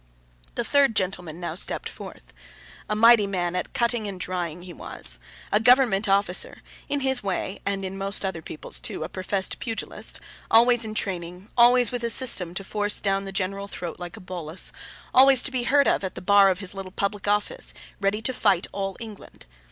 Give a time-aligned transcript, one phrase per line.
[0.55, 2.33] The third gentleman now stepped forth.
[2.89, 5.19] A mighty man at cutting and drying, he was;
[5.51, 10.19] a government officer; in his way (and in most other people's too), a professed pugilist;
[10.49, 14.21] always in training, always with a system to force down the general throat like a
[14.21, 14.71] bolus,
[15.13, 18.33] always to be heard of at the bar of his little Public office, ready to
[18.33, 19.45] fight all England.